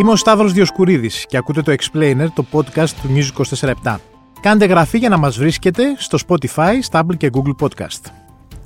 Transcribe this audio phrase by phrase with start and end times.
[0.00, 3.44] Είμαι ο Σταύρος Διοσκουρίδης και ακούτε το Explainer, το podcast του News
[3.84, 3.96] 24
[4.40, 8.10] Κάντε γραφή για να μας βρίσκετε στο Spotify, Stable και Google Podcast.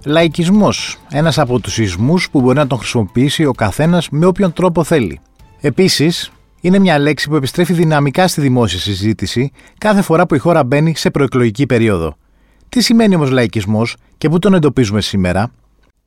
[0.05, 4.85] Λαϊκισμός, ένας από τους ισμούς που μπορεί να τον χρησιμοποιήσει ο καθένας με όποιον τρόπο
[4.85, 5.21] θέλει.
[5.61, 6.31] Επίσης,
[6.61, 10.97] είναι μια λέξη που επιστρέφει δυναμικά στη δημόσια συζήτηση κάθε φορά που η χώρα μπαίνει
[10.97, 12.17] σε προεκλογική περίοδο.
[12.69, 15.51] Τι σημαίνει όμως λαϊκισμός και πού τον εντοπίζουμε σήμερα,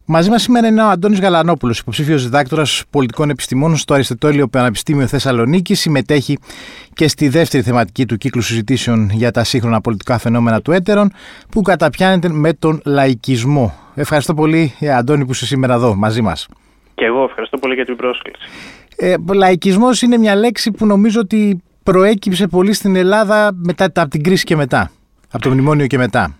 [0.10, 5.76] Μαζί μας σήμερα είναι ο Αντώνης Γαλανόπουλος, υποψήφιος διδάκτορας πολιτικών επιστημών στο Αριστοτέλειο Πανεπιστήμιο Θεσσαλονίκη.
[5.76, 6.38] Συμμετέχει
[6.94, 11.12] και στη δεύτερη θεματική του κύκλου συζητήσεων για τα σύγχρονα πολιτικά φαινόμενα του έτερων,
[11.50, 13.74] που καταπιάνεται με τον λαϊκισμό.
[13.96, 16.48] Ευχαριστώ πολύ, ε, Αντώνη, που είσαι σήμερα εδώ μαζί μας.
[16.96, 18.40] Και εγώ ευχαριστώ πολύ για την πρόσκληση.
[18.96, 24.24] Ε, Λαϊκισμός είναι μια λέξη που νομίζω ότι προέκυψε πολύ στην Ελλάδα μετά από την
[24.24, 24.92] κρίση και μετά.
[25.32, 26.36] Από το μνημόνιο και μετά.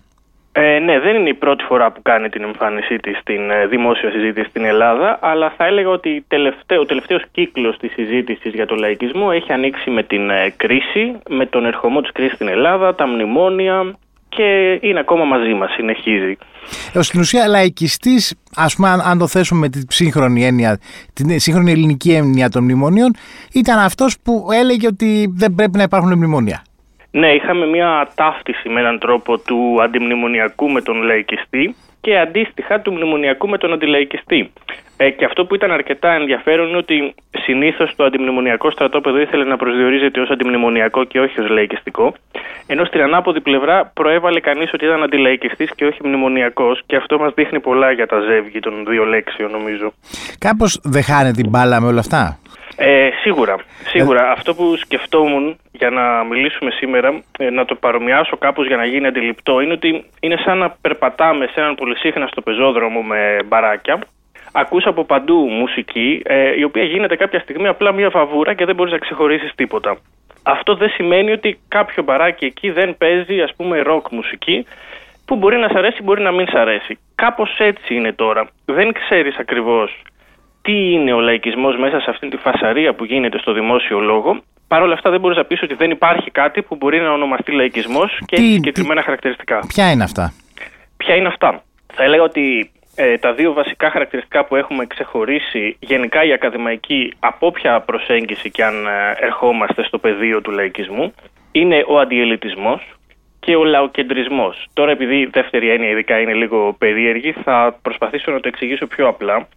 [0.60, 4.10] Ε, ναι, δεν είναι η πρώτη φορά που κάνει την εμφάνισή της στην ε, δημόσια
[4.10, 8.74] συζήτηση στην Ελλάδα, αλλά θα έλεγα ότι τελευταίο, ο τελευταίος κύκλος της συζήτησης για το
[8.74, 13.06] λαϊκισμό έχει ανοίξει με την ε, κρίση, με τον ερχομό της κρίσης στην Ελλάδα, τα
[13.06, 13.94] μνημόνια
[14.28, 16.36] και είναι ακόμα μαζί μας, συνεχίζει.
[16.92, 20.78] Ε, στην ουσία, λαϊκιστής, ας πούμε, αν το θέσουμε με τη σύγχρονη έννοια,
[21.12, 23.14] την σύγχρονη ελληνική έννοια των μνημονίων,
[23.52, 26.62] ήταν αυτός που έλεγε ότι δεν πρέπει να υπάρχουν μνημόνια.
[27.10, 32.92] Ναι, είχαμε μια ταύτιση με έναν τρόπο του αντιμνημονιακού με τον λαϊκιστή και αντίστοιχα του
[32.92, 34.52] μνημονιακού με τον αντιλαϊκιστή.
[35.00, 39.56] Ε, και αυτό που ήταν αρκετά ενδιαφέρον είναι ότι συνήθως το αντιμνημονιακό στρατόπεδο ήθελε να
[39.56, 42.14] προσδιορίζεται ως αντιμνημονιακό και όχι ως λαϊκιστικό.
[42.66, 46.82] Ενώ στην ανάποδη πλευρά προέβαλε κανείς ότι ήταν αντιλαϊκιστής και όχι μνημονιακός.
[46.86, 49.92] Και αυτό μας δείχνει πολλά για τα ζεύγη των δύο λέξεων, νομίζω.
[50.38, 52.38] Κάπως δεν χάνει την μπάλα με όλα αυτά;
[52.80, 53.56] Ε, σίγουρα.
[53.84, 54.26] Σίγουρα.
[54.26, 54.30] Ε...
[54.30, 59.06] Αυτό που σκεφτόμουν για να μιλήσουμε σήμερα, ε, να το παρομοιάσω κάπως για να γίνει
[59.06, 61.60] αντιληπτό, είναι ότι είναι σαν να περπατάμε σε
[62.14, 63.98] έναν στο πεζόδρομο με μπαράκια.
[64.52, 68.74] Ακούς από παντού μουσική, ε, η οποία γίνεται κάποια στιγμή απλά μια φαβούρα και δεν
[68.74, 69.96] μπορείς να ξεχωρίσεις τίποτα.
[70.42, 74.66] Αυτό δεν σημαίνει ότι κάποιο μπαράκι εκεί δεν παίζει ας πούμε ροκ μουσική,
[75.24, 76.98] που μπορεί να σ' αρέσει, μπορεί να μην σ' αρέσει.
[77.14, 78.48] Κάπως έτσι είναι τώρα.
[78.64, 80.02] Δεν ξέρεις ακριβώς
[80.68, 84.40] τι είναι ο λαϊκισμός μέσα σε αυτή τη φασαρία που γίνεται στο δημόσιο λόγο.
[84.68, 87.52] Παρ' όλα αυτά δεν μπορείς να πεις ότι δεν υπάρχει κάτι που μπορεί να ονομαστεί
[87.52, 89.58] λαϊκισμός και έχει συγκεκριμένα χαρακτηριστικά.
[89.68, 90.32] Ποια είναι αυτά;
[90.96, 91.62] Ποια είναι αυτά;
[91.94, 97.46] Θα έλεγα ότι ε, τα δύο βασικά χαρακτηριστικά που έχουμε ξεχωρίσει γενικά η ακαδημαϊκή από
[97.46, 101.14] όποια προσέγγιση και αν ε, ερχόμαστε στο πεδίο του λαϊκισμού
[101.52, 102.80] είναι ο αντιελιτισμός
[103.40, 104.66] και ο λαοκεντρισμός.
[104.72, 109.08] Τώρα επειδή η δεύτερη έννοια ειδικά είναι λίγο περίεργη θα προσπαθήσω να το εξηγήσω πιο
[109.08, 109.48] απλά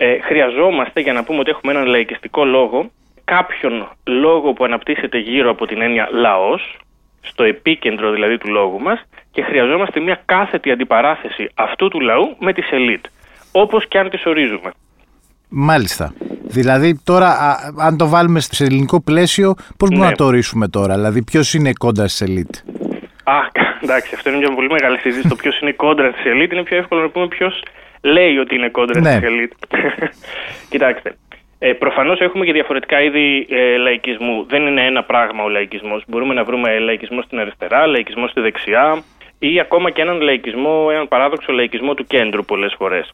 [0.00, 2.90] ε, χρειαζόμαστε για να πούμε ότι έχουμε έναν λαϊκιστικό λόγο
[3.24, 6.76] κάποιον λόγο που αναπτύσσεται γύρω από την έννοια λαός,
[7.20, 9.00] στο επίκεντρο δηλαδή του λόγου μας
[9.30, 13.04] και χρειαζόμαστε μια κάθετη αντιπαράθεση αυτού του λαού με τη ελίτ,
[13.52, 14.70] όπως και αν τις ορίζουμε.
[15.48, 16.12] Μάλιστα.
[16.42, 20.10] Δηλαδή τώρα, αν το βάλουμε σε ελληνικό πλαίσιο, πώς μπορούμε ναι.
[20.10, 22.54] να το ορίσουμε τώρα, δηλαδή ποιος είναι κόντρα στη ελίτ;
[23.24, 23.38] Α,
[23.82, 25.28] εντάξει, αυτό είναι μια πολύ μεγάλη συζήτηση.
[25.28, 27.62] το ποιος είναι κόντρα τη ελίτ είναι πιο εύκολο να πούμε ποιος
[28.02, 29.18] λέει ότι είναι κόντρα ναι.
[29.22, 29.52] ελίτ.
[30.70, 31.16] Κοιτάξτε.
[31.58, 34.46] Ε, Προφανώς έχουμε και διαφορετικά είδη ε, λαϊκισμού.
[34.48, 36.04] Δεν είναι ένα πράγμα ο λαϊκισμός.
[36.06, 39.02] Μπορούμε να βρούμε λαϊκισμό στην αριστερά, λαϊκισμό στη δεξιά
[39.38, 43.12] ή ακόμα και έναν λαϊκισμό, έναν παράδοξο λαϊκισμό του κέντρου πολλές φορές.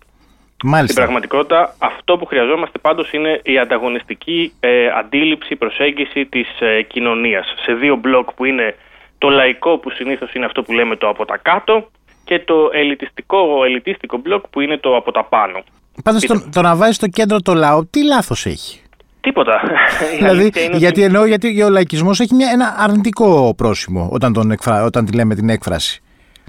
[0.65, 0.93] Μάλιστα.
[0.93, 7.55] Στην πραγματικότητα, αυτό που χρειαζόμαστε πάντως είναι η ανταγωνιστική ε, αντίληψη, προσέγγιση της ε, κοινωνίας
[7.63, 8.75] σε δύο μπλοκ που είναι
[9.19, 11.91] το λαϊκό που συνήθως είναι αυτό που λέμε το από τα κάτω
[12.25, 15.63] και το ελιτιστικό, ελιτίστικο μπλοκ που είναι το από τα πάνω.
[16.03, 18.83] Πάντως το, το να βάζεις στο κέντρο το λαό, τι λάθος έχει;
[19.21, 19.61] Τίποτα.
[20.19, 25.05] δηλαδή, γιατί εννοώ, γιατί ο λαϊκισμός έχει μια, ένα αρνητικό πρόσημο όταν, τον εκφρα, όταν
[25.05, 26.03] τη λέμε την έκφραση.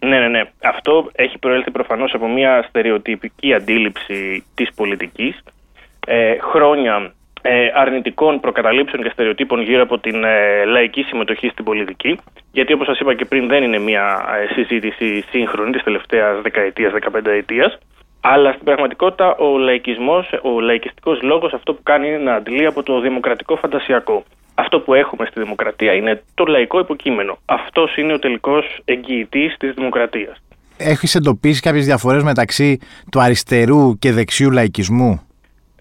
[0.06, 0.42] Ναι, ναι, ναι.
[0.64, 5.44] Αυτό έχει προέλθει προφανώς από μια στερεοτυπική αντίληψη της πολιτικής.
[6.08, 7.12] Ε, χρόνια ε,
[7.76, 12.20] αρνητικών προκαταλήψεων και στερεοτύπων γύρω από την ε, λαϊκή συμμετοχή στην πολιτική.
[12.52, 16.92] Γιατί όπως σας είπα και πριν δεν είναι μια ε, συζήτηση σύγχρονη της τελευταίας δεκαετίας,
[16.92, 17.78] δεκαπενταετίας.
[18.22, 22.84] Αλλά στην πραγματικότητα ο λαϊκισμός, ο λαϊκιστικός λόγος αυτό που κάνει είναι να αντλεί από
[22.84, 24.24] το δημοκρατικό φαντασιακό.
[24.56, 27.38] Αυτό που έχουμε στη δημοκρατία είναι το λαϊκό υποκείμενο.
[27.46, 30.38] Αυτός είναι ο τελικός εγγυητής της δημοκρατίας.
[30.78, 32.80] Έχεις εντοπίσει κάποιες διαφορές μεταξύ
[33.12, 35.28] του αριστερού και δεξιού λαϊκισμού;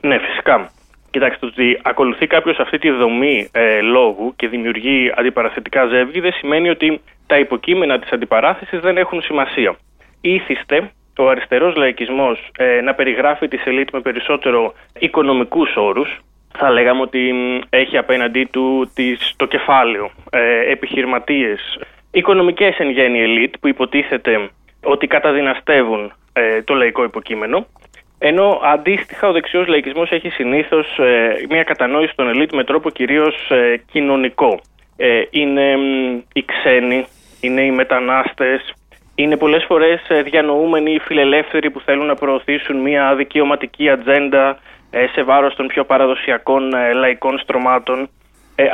[0.03, 0.71] Ναι, φυσικά.
[1.15, 6.69] Κοιτάξτε, ότι ακολουθεί κάποιος αυτή τη δομή ε, λόγου και δημιουργεί αντιπαραθετικά ζεύγη δεν σημαίνει
[6.69, 9.77] ότι τα υποκείμενα της αντιπαράθεσης δεν έχουν σημασία.
[10.21, 16.21] Ήθιστε ο αριστερός λαϊκισμός ε, να περιγράφει τη σελίτ με περισσότερο οικονομικούς όρους.
[16.59, 17.33] Θα λέγαμε ότι
[17.71, 24.51] έχει απέναντί του τις, το κεφάλαιο, ε, επιχειρηματίες, οικονομικές εν γέννη ελίτ που υποτίθεται
[24.83, 27.67] ότι καταδυναστεύουν ε, το λαϊκό υποκείμενο
[28.19, 33.51] Ενώ αντίστοιχα ο δεξιός λαϊκισμός έχει συνήθως ε, μια κατανόηση των ελίτ με τρόπο κυρίως
[33.51, 34.61] ε, κοινωνικό.
[34.97, 35.77] Ε, είναι
[36.33, 37.07] οι ξένοι,
[37.41, 38.75] είναι οι μετανάστες,
[39.15, 44.59] είναι πολλές φορές διανοούμενοι οι φιλελεύθεροι που θέλουν να προωθήσουν μια δικαιωματική ατζέντα
[45.13, 48.09] σε βάρος των πιο παραδοσιακών λαϊκών στρωμάτων.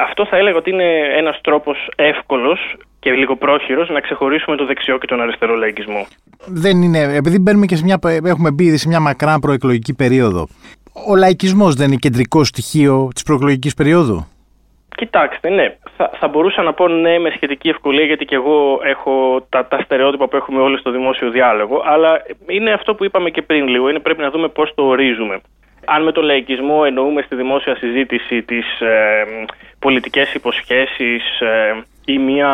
[0.09, 4.99] Αυτό θα έλεγα ότι είναι ένας τρόπος εύκολος και λίγο πρόχειρος να ξεχωρίσουμε το δεξιό
[4.99, 6.07] και τον αριστερό λαϊκισμό.
[6.47, 10.49] Δεν είναι, επειδή μπαίνουμε και σε μια, έχουμε μπει σε μια μακρά προεκλογική περίοδο.
[11.09, 14.27] Ο λαϊκισμός δεν είναι κεντρικό στοιχείο της προεκλογικής περίοδου;
[14.97, 15.77] Κοιτάξτε, ναι.
[15.97, 19.81] Θα, θα μπορούσα να πω ναι με σχετική ευκολία, γιατί και εγώ έχω τα, τα
[19.85, 21.83] στερεότυπα που έχουμε όλοι στο δημόσιο διάλογο.
[21.85, 23.89] Αλλά είναι αυτό που είπαμε και πριν λίγο.
[23.89, 25.41] Είναι πρέπει να δούμε πώς το ορίζουμε.
[25.85, 29.25] Αν με το λαϊκισμό εννοούμε στη δημόσια συζήτηση τις ε,
[29.79, 32.53] πολιτικές υποσχέσεις ε, ή μια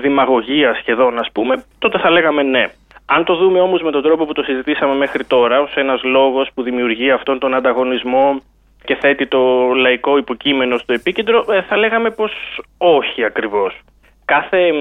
[0.00, 2.64] δημαγωγία σχεδόν ας πούμε, τότε θα λέγαμε ναι.
[3.06, 6.50] Αν το δούμε όμως με τον τρόπο που το συζητήσαμε μέχρι τώρα, ως ένας λόγος
[6.54, 8.40] που δημιουργεί αυτόν τον ανταγωνισμό
[8.84, 12.32] και θέτει το λαϊκό υποκείμενο στο επίκεντρο, ε, θα λέγαμε πως
[12.78, 13.78] όχι ακριβώς.
[14.24, 14.72] Κάθε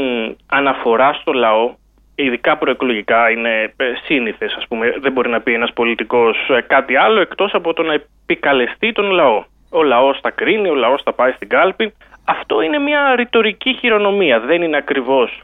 [0.49, 1.75] αναφορά στο λαό,
[2.23, 4.95] ειδικά προεκλογικά, είναι ε, σύνηθες, ας πούμε.
[4.99, 9.11] Δεν μπορεί να πει ένας πολιτικός ε, κάτι άλλο εκτός από το να επικαλεστεί τον
[9.11, 9.43] λαό.
[9.69, 11.93] Ο λαός θα κρίνει, ο λαός θα πάει στην κάλπη.
[12.25, 14.39] Αυτό είναι μια ρητορική χειρονομία.
[14.39, 15.41] Δεν είναι ακριβώς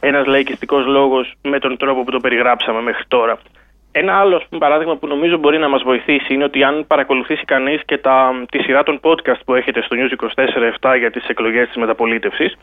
[0.00, 3.38] ένας λαϊκιστικός λόγος με τον τρόπο που το περιγράψαμε μέχρι τώρα.
[3.92, 7.98] Ένα άλλο παράδειγμα που νομίζω μπορεί να μας βοηθήσει είναι ότι αν παρακολουθήσει κανείς και
[7.98, 10.12] τα, τη σειρά των podcast που έχετε στο News
[10.90, 12.56] 24-7 για τις εκλογές της μεταπολίτευσης,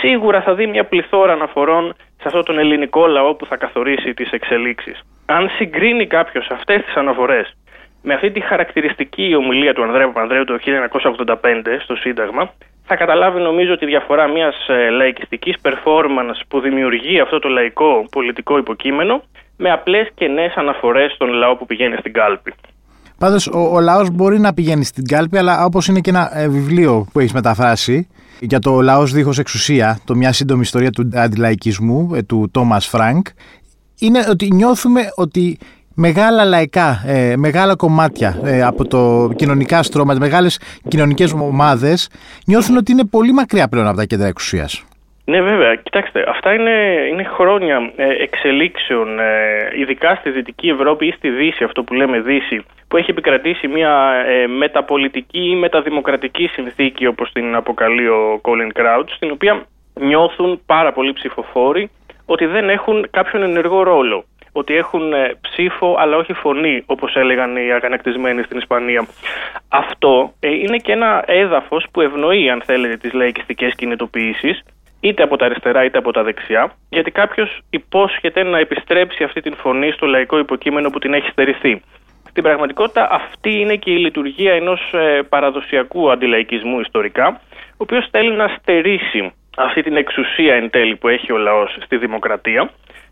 [0.00, 4.30] σίγουρα θα δει μια πληθώρα αναφορών σε αυτόν τον ελληνικό λαό που θα καθορίσει τις
[4.30, 5.02] εξελίξεις.
[5.26, 7.56] Αν συγκρίνει κάποιος αυτές τις αναφορές
[8.02, 10.58] με αυτή τη χαρακτηριστική ομιλία του Ανδρέα Παπανδρέου το
[11.24, 11.36] 1985
[11.82, 12.50] στο Σύνταγμα,
[12.84, 18.58] θα καταλάβει νομίζω τη διαφορά μιας ε, λαϊκιστικής performance που δημιουργεί αυτό το λαϊκό πολιτικό
[18.58, 19.22] υποκείμενο
[19.56, 22.54] με απλές και νέες αναφορές στον λαό που πηγαίνει στην κάλπη.
[23.18, 26.48] Πάντως ο, ο λαός μπορεί να πηγαίνει στην κάλπη αλλά όπως είναι και ένα ε,
[26.48, 28.08] βιβλίο που έχεις μεταφράσει
[28.40, 33.26] για το λαός δίχως εξουσία, το μια σύντομη ιστορία του αντιλαϊκισμού ε, του Τόμας Φρανκ
[33.98, 35.58] είναι ότι νιώθουμε ότι
[35.94, 42.08] μεγάλα λαϊκά, ε, μεγάλα κομμάτια ε, από το κοινωνικά στρώματα, μεγάλες κοινωνικές ομάδες
[42.46, 44.84] νιώθουν ότι είναι πολύ μακριά πλέον από τα κέντρα εξουσίας.
[45.28, 45.74] Ναι, βέβαια.
[45.74, 51.64] Κοιτάξτε, αυτά είναι, είναι χρόνια ε, εξελίξεων, ε, ειδικά στη Δυτική Ευρώπη ή στη Δύση,
[51.64, 57.54] αυτό που λέμε Δύση, που έχει επικρατήσει μια ε, μεταπολιτική ή μεταδημοκρατική συνθήκη, όπως την
[57.54, 61.90] αποκαλεί ο Colin Crouch, στην οποία νιώθουν πάρα πολλοί ψηφοφόροι
[62.26, 67.56] ότι δεν έχουν κάποιον ενεργό ρόλο ότι έχουν ε, ψήφο αλλά όχι φωνή, όπως έλεγαν
[67.56, 69.06] οι αγανακτισμένοι στην Ισπανία.
[69.68, 74.62] Αυτό ε, είναι και ένα έδαφος που ευνοεί, αν θέλετε, τις λαϊκιστικές κινητοποιήσεις,
[75.00, 79.54] είτε από τα αριστερά είτε από τα δεξιά, γιατί κάποιος υπόσχεται να επιστρέψει αυτή την
[79.54, 81.82] φωνή στο λαϊκό υποκείμενο που την έχει στερηθεί.
[82.28, 87.40] Στην πραγματικότητα αυτή είναι και η λειτουργία ενός ε, παραδοσιακού αντιλαϊκισμού ιστορικά,
[87.70, 91.96] ο οποίος θέλει να στερήσει αυτή την εξουσία εν τέλει που έχει ο λαός στη
[91.96, 92.70] δημοκρατία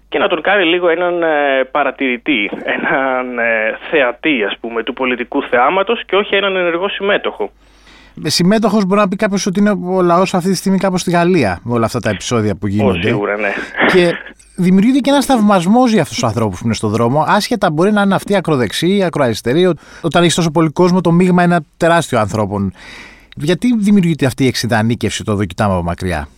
[0.08, 5.42] και να τον κάνει λίγο έναν ε, παρατηρητή, έναν ε, θεατή ας πούμε του πολιτικού
[5.42, 7.50] θεάματος και όχι έναν ενεργό συμμέτοχο.
[8.22, 11.60] Συμμέτοχος μπορεί να πει κάποιος ότι είναι ο λαός αυτή τη στιγμή κάπως στη Γαλλία
[11.62, 13.08] με όλα αυτά τα επεισόδια που γίνονται.
[13.08, 13.52] σίγουρα, ναι.
[13.92, 14.12] Και
[14.56, 18.02] δημιουργείται και ένας θαυμασμός για αυτούς τους ανθρώπους που είναι στον δρόμο, άσχετα μπορεί να
[18.02, 19.72] είναι αυτοί ακροδεξιοί, ακροαριστεροί.
[20.02, 22.72] Όταν έχεις τόσο πολύ κόσμο, το μείγμα είναι ένα τεράστιο ανθρώπων.
[23.36, 26.28] Γιατί δημιουργείται αυτή η εξειδανίκευση, το εδώ κοιτάμε από μακριά;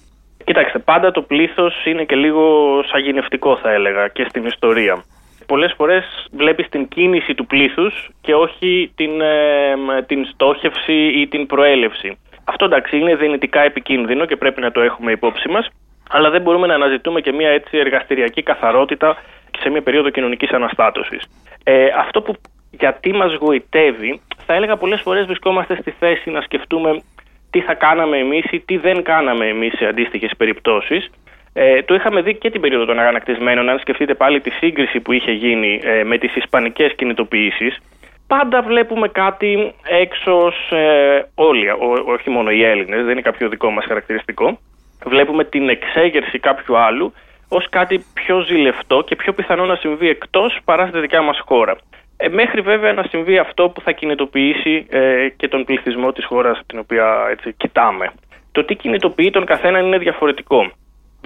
[0.45, 2.43] Κοιτάξτε, πάντα το πλήθος είναι και λίγο
[2.91, 5.05] σαγηνευτικό θα έλεγα και στην ιστορία.
[5.47, 11.47] Πολλές φορές βλέπεις την κίνηση του πλήθους και όχι την, ε, την στόχευση ή την
[11.47, 12.19] προέλευση.
[12.45, 15.69] Αυτό εντάξει είναι δυνητικά επικίνδυνο και πρέπει να το έχουμε υπόψη μας,
[16.11, 19.17] αλλά δεν μπορούμε να αναζητούμε και μια έτσι εργαστηριακή καθαρότητα
[19.59, 21.23] σε μια περίοδο κοινωνικής αναστάτωσης.
[21.65, 22.35] Ε, αυτό που
[22.71, 27.03] γιατί μας γοητεύει, θα έλεγα πολλές φορές βρισκόμαστε στη θέση να σκεφτούμε
[27.51, 31.11] τι θα κάναμε εμείς ή τι δεν κάναμε εμείς σε αντίστοιχες περιπτώσεις.
[31.59, 33.69] Ε, το είχαμε δει και την περίοδο των αγανακτισμένων.
[33.69, 37.79] Αν σκεφτείτε πάλι τη σύγκριση που είχε γίνει ε, με τις ισπανικές κινητοποιήσεις,
[38.27, 41.67] πάντα βλέπουμε κάτι έξω ε, όλοι,
[42.07, 44.59] όχι μόνο οι Έλληνες, δεν είναι κάποιο δικό μας χαρακτηριστικό.
[45.05, 47.13] Βλέπουμε την εξέγερση κάποιου άλλου
[47.49, 51.77] ως κάτι πιο ζηλευτό και πιο πιθανό να συμβεί εκτός παρά στη δικιά μας χώρα.
[52.17, 56.61] Ε, μέχρι βέβαια να συμβεί αυτό που θα κινητοποιήσει ε, και τον πληθυσμό της χώρας
[56.67, 58.13] την οποία έτσι, κοιτάμε.
[58.53, 60.71] Το τι κινητοποιεί τον καθένα είναι διαφορετικό.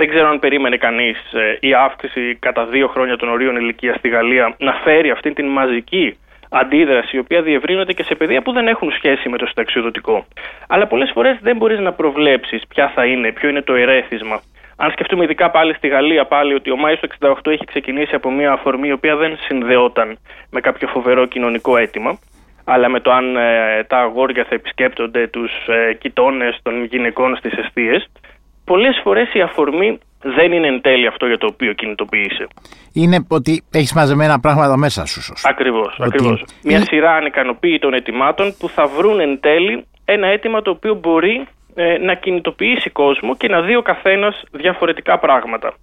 [0.01, 4.09] Δεν ξέρω αν περίμενε κανείς ε, η αύξηση κατά δύο χρόνια των ορίων ηλικίας στη
[4.09, 6.19] Γαλλία να φέρει αυτή την μαζική
[6.51, 10.27] αντίδραση, η οποία διευρύνεται και σε παιδεία που δεν έχουν σχέση με το συνταξιοδοτικό.
[10.69, 14.41] Αλλά πολλές φορές δεν μπορείς να προβλέψεις ποια θα είναι, ποιο είναι το ερέθισμα
[14.77, 18.31] Αν σκεφτούμε ειδικά πάλι στη Γαλλία πάλι ότι ο Μάης του 68 έχει ξεκινήσει από
[18.31, 20.19] μια αφορμή η οποία δεν συνδεόταν
[20.51, 22.19] με κάποιο φοβερό κοινωνικό αίτημα
[22.65, 25.99] αλλά με το αν ε, τα αγόρια θα επισκέπτονται τους ε,
[26.63, 28.11] των γυναικών στις αιστείες,
[28.71, 29.99] πολλές φορές η αφορμή
[30.37, 32.47] δεν είναι εν τέλει αυτό για το οποίο κινητοποιείσαι.
[32.93, 35.49] Είναι ότι έχεις μαζεμένα πράγματα μέσα σου, σωστά.
[35.49, 35.99] Ακριβώς.
[36.01, 36.45] Ακριβώς.
[36.63, 41.99] Μια σειρά ανικανοποίητων ετοιμάτων που θα βρουν εν τέλει ένα αίτημα το οποίο μπορεί ε,
[41.99, 45.75] να κινητοποιήσει κόσμο και να δει ο καθένας διαφορετικά πράγματα.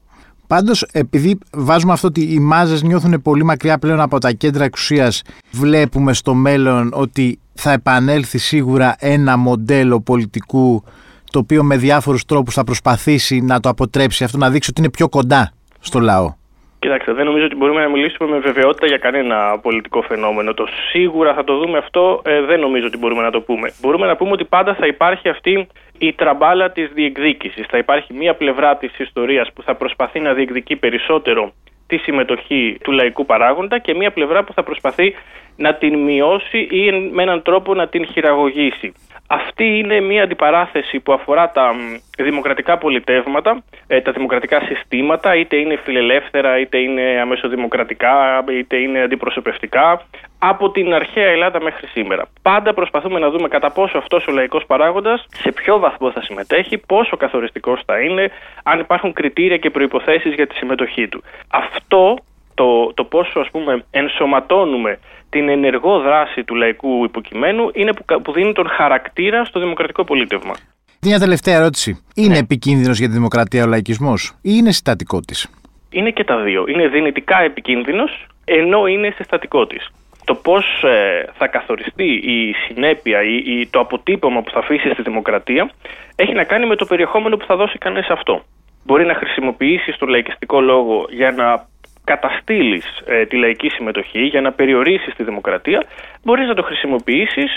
[0.48, 5.24] Πάντως, επειδή βάζουμε αυτό ότι οι μάζες νιώθουν πολύ μακριά πλέον από τα κέντρα εξουσίας,
[5.52, 10.84] βλέπουμε στο μέλλον ότι θα επανέλθει σίγουρα ένα μοντέλο πολιτικού
[11.32, 14.90] το οποίο με διάφορους τρόπους θα προσπαθήσει να το αποτρέψει αυτό, να δείξει ότι είναι
[14.90, 16.34] πιο κοντά στο λαό.
[16.80, 20.54] Κοιτάξτε, δεν νομίζω ότι μπορούμε να μιλήσουμε με βεβαιότητα για κανένα πολιτικό φαινόμενο.
[20.54, 23.74] Το σίγουρα θα το δούμε αυτό, ε, δεν νομίζω ότι μπορούμε να το πούμε.
[23.82, 25.68] Μπορούμε να πούμε ότι πάντα θα υπάρχει αυτή
[25.98, 27.66] η τραμπάλα της διεκδίκησης.
[27.70, 31.52] Θα υπάρχει μία πλευρά της ιστορίας που θα προσπαθεί να διεκδικεί περισσότερο
[31.88, 35.16] τη συμμετοχή του λαϊκού παράγοντα και μία πλευρά που θα προσπαθεί
[35.58, 38.94] να την μειώσει ή με έναν τρόπο να την χειραγωγήσει.
[39.30, 41.76] Αυτή είναι μια αντιπαράθεση που αφορά τα
[42.18, 50.02] δημοκρατικά πολιτεύματα, ε, τα δημοκρατικά συστήματα, είτε είναι φιλελεύθερα, είτε είναι αμεσοδημοκρατικά, είτε είναι αντιπροσωπευτικά,
[50.40, 52.28] από την αρχαία Ελλάδα μέχρι σήμερα.
[52.42, 56.78] Πάντα προσπαθούμε να δούμε κατά πόσο αυτός ο λαϊκός παράγοντας, σε ποιο βαθμό θα συμμετέχει,
[56.78, 58.32] πόσο καθοριστικός θα είναι,
[58.64, 61.24] αν υπάρχουν κριτήρια και προϋποθέσεις για τη συμμετοχή του.
[61.50, 62.18] Αυτό
[62.56, 65.00] το, το πόσο ας πούμε ενσωματώνουμε
[65.30, 70.56] την ενεργό δράση του λαϊκού υποκειμένου είναι που, που δίνει τον χαρακτήρα στο δημοκρατικό πολίτευμα.
[71.02, 72.04] Μια τελευταία ερώτηση.
[72.16, 72.38] Είναι ναι.
[72.38, 75.50] επικίνδυνος για τη δημοκρατία ο λαϊκισμός ή είναι συστατικό της;
[75.90, 76.66] Είναι και τα δύο.
[76.68, 79.90] Είναι δυνητικά επικίνδυνος ενώ είναι συστατικό της.
[80.26, 85.70] Το πώς ε, θα καθοριστεί η συνέπεια ή, το αποτύπωμα που θα αφήσει στη δημοκρατία
[86.16, 88.44] έχει να κάνει με το περιεχόμενο που θα δώσει κανείς αυτό.
[88.86, 91.68] Μπορεί να χρησιμοποιήσει το λαϊκιστικό λόγο για να
[92.12, 95.80] καταστήλεις ε, τη λαϊκή συμμετοχή, για να περιορίσεις τη δημοκρατία,
[96.24, 97.50] μπορείς να το χρησιμοποιήσεις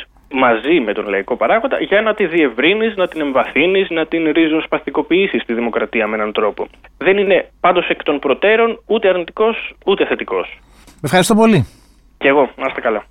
[0.45, 5.45] μαζί με τον λαϊκό παράγοντα για να τη διευρύνεις, να την εμβαθύνεις, να την ριζοσπαστικοποιήσεις
[5.47, 6.67] τη δημοκρατία με έναν τρόπο.
[6.99, 10.59] Δεν είναι πάντως εκ των προτέρων ούτε αρνητικός ούτε θετικός.
[11.03, 11.61] Ευχαριστώ πολύ.
[12.19, 13.03] Και εγώ, να είστε καλά.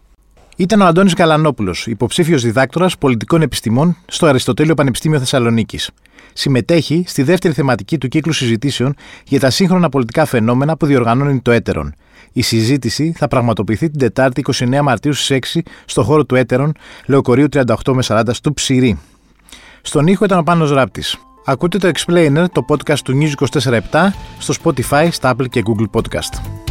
[0.59, 5.89] Ήταν ο Αντώνης Καλανόπουλος, υποψήφιος διδάκτορας πολιτικών επιστημών στο Αριστοτέλειο Πανεπιστήμιο Θεσσαλονίκης.
[6.33, 8.95] Συμμετέχει στη δεύτερη θεματική του κύκλου συζητήσεων
[9.27, 11.93] για τα σύγχρονα πολιτικά φαινόμενα που διοργανώνει το Έτερον.
[12.31, 16.71] Η συζήτηση θα πραγματοποιηθεί την Τετάρτη 29 Μαρτίου στις 6 στο χώρο του Έτερον,
[17.05, 18.99] Λεωκορίου 38 με 40 του Ψηρή.
[19.81, 21.17] Στον ήχο ήταν ο Πάνος Ράπτης.
[21.45, 23.79] Ακούτε το Explainer, το podcast του News 24
[24.39, 26.68] στο Spotify, στα Apple και Google Podcast.